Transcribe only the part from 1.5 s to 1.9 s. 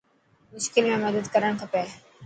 کپي.